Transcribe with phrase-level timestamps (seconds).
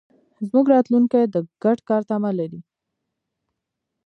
[0.47, 2.59] زموږ راتلونکی د ګډ کار تمه لري.